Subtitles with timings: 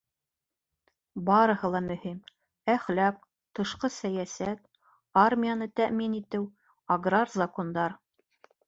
[1.27, 2.15] Барығы ла мөһим:
[2.77, 3.19] әхлаҡ,
[3.61, 4.65] тышҡы сәйәсәт,
[5.29, 6.51] армияны тәьмин итеү,
[6.99, 8.01] аграр закондар.